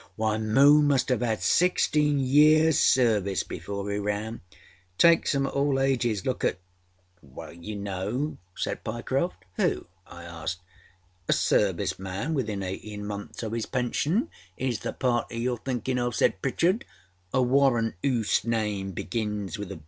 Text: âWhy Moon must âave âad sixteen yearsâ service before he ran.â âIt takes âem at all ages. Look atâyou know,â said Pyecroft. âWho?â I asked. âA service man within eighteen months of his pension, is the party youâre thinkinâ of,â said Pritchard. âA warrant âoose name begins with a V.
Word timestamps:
âWhy 0.17 0.41
Moon 0.41 0.87
must 0.87 1.09
âave 1.09 1.19
âad 1.19 1.41
sixteen 1.41 2.17
yearsâ 2.17 2.73
service 2.73 3.43
before 3.43 3.87
he 3.91 3.99
ran.â 3.99 4.37
âIt 4.39 4.97
takes 4.97 5.33
âem 5.35 5.45
at 5.45 5.53
all 5.53 5.79
ages. 5.79 6.25
Look 6.25 6.39
atâyou 6.43 7.77
know,â 7.77 8.37
said 8.55 8.83
Pyecroft. 8.83 9.45
âWho?â 9.59 9.85
I 10.07 10.23
asked. 10.23 10.61
âA 11.29 11.33
service 11.35 11.99
man 11.99 12.33
within 12.33 12.63
eighteen 12.63 13.05
months 13.05 13.43
of 13.43 13.51
his 13.51 13.67
pension, 13.67 14.31
is 14.57 14.79
the 14.79 14.93
party 14.93 15.45
youâre 15.45 15.59
thinkinâ 15.63 16.07
of,â 16.07 16.15
said 16.15 16.41
Pritchard. 16.41 16.83
âA 17.31 17.43
warrant 17.45 17.93
âoose 18.03 18.43
name 18.43 18.93
begins 18.93 19.59
with 19.59 19.71
a 19.71 19.75
V. 19.75 19.79